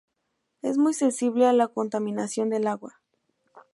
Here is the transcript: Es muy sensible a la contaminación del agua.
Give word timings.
Es 0.63 0.79
muy 0.79 0.95
sensible 0.95 1.45
a 1.45 1.53
la 1.53 1.67
contaminación 1.67 2.49
del 2.49 2.65
agua. 2.65 2.99